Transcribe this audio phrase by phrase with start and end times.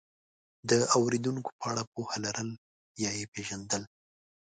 [0.69, 2.49] د اورېدونکو په اړه پوهه لرل
[3.03, 3.83] یا یې پېژندل،